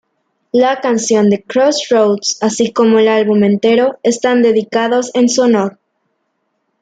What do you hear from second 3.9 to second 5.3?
están dedicados en